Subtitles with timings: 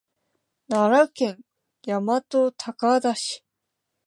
[0.67, 1.43] 奈良県
[1.85, 2.23] 大和
[2.57, 3.45] 高田市